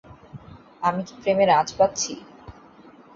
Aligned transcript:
আমি 0.83 1.01
কি 1.07 1.13
প্রেমের 1.21 1.49
আঁচ 1.59 1.69
পাচ্ছি? 1.77 2.11